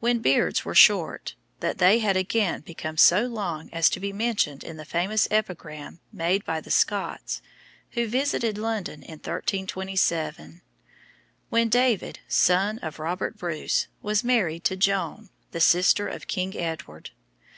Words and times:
when 0.00 0.18
beards 0.18 0.66
were 0.66 0.74
short, 0.74 1.34
that 1.60 1.78
they 1.78 1.98
had 1.98 2.14
again 2.14 2.60
become 2.60 2.98
so 2.98 3.22
long 3.24 3.70
as 3.72 3.88
to 3.88 3.98
be 4.00 4.12
mentioned 4.12 4.62
in 4.62 4.76
the 4.76 4.84
famous 4.84 5.26
epigram 5.30 5.98
made 6.12 6.44
by 6.44 6.60
the 6.60 6.70
Scots 6.70 7.40
who 7.92 8.06
visited 8.06 8.58
London 8.58 9.02
in 9.02 9.14
1327, 9.16 10.60
when 11.48 11.70
David, 11.70 12.18
son 12.28 12.80
of 12.80 12.98
Robert 12.98 13.38
Bruce, 13.38 13.86
was 14.02 14.22
married 14.22 14.62
to 14.64 14.76
Joan, 14.76 15.30
the 15.52 15.60
sister 15.60 16.06
of 16.06 16.26
King 16.26 16.54
Edward. 16.54 17.08